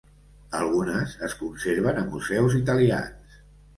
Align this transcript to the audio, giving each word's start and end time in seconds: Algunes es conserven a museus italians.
Algunes 0.59 1.13
es 1.29 1.35
conserven 1.43 1.99
a 2.03 2.07
museus 2.15 2.57
italians. 2.61 3.37